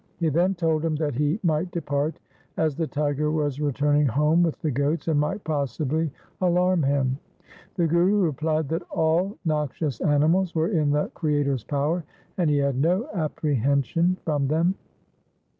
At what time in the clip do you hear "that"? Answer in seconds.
0.95-1.13, 8.69-8.81